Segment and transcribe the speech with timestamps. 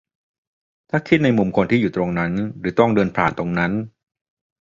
[0.89, 3.71] ถ้าคิดในมุมคนที่อยู่ตรงนั้นหรือต้องเดินผ่านตรงนั้น